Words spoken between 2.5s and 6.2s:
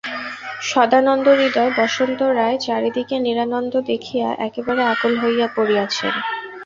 চারিদিকে নিরানন্দ দেখিয়া একেবারে আকুল হইয়া পড়িয়াছেন।